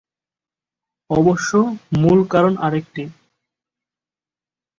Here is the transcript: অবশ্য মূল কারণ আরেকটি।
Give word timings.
অবশ্য 1.09 1.51
মূল 2.01 2.19
কারণ 2.27 2.53
আরেকটি। 2.57 3.03